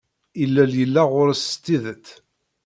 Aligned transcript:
Ilel 0.43 0.73
yella 0.79 1.03
yers 1.13 1.41
s 1.51 1.53
tidet. 1.63 2.05